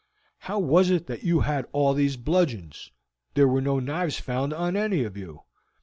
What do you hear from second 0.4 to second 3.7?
was it that you all had these bludgeons there were